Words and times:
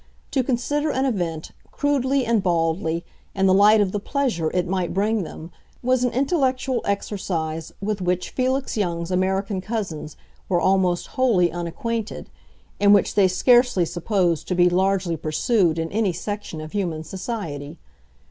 To 0.31 0.43
consider 0.43 0.89
an 0.91 1.05
event, 1.05 1.51
crudely 1.71 2.25
and 2.25 2.41
baldly, 2.41 3.05
in 3.35 3.45
the 3.45 3.53
light 3.53 3.79
of 3.81 3.91
the 3.91 3.99
pleasure 3.99 4.49
it 4.51 4.67
might 4.67 4.95
bring 4.95 5.21
them 5.21 5.51
was 5.83 6.03
an 6.03 6.11
intellectual 6.11 6.81
exercise 6.85 7.71
with 7.83 8.01
which 8.01 8.31
Felix 8.31 8.75
Young's 8.75 9.11
American 9.11 9.61
cousins 9.61 10.17
were 10.49 10.59
almost 10.59 11.05
wholly 11.05 11.51
unacquainted, 11.51 12.31
and 12.79 12.95
which 12.95 13.13
they 13.13 13.27
scarcely 13.27 13.85
supposed 13.85 14.47
to 14.47 14.55
be 14.55 14.71
largely 14.71 15.15
pursued 15.17 15.77
in 15.77 15.91
any 15.91 16.13
section 16.13 16.61
of 16.61 16.71
human 16.71 17.03
society. 17.03 17.77